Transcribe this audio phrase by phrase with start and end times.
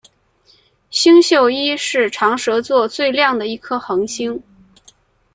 [0.89, 4.41] 星宿一是长蛇座最亮的一颗恒星。